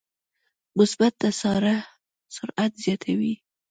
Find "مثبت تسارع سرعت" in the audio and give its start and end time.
0.77-2.71